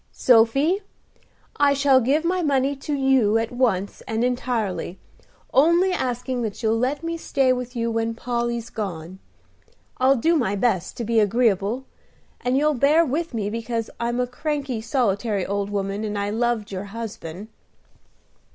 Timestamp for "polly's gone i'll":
8.15-10.15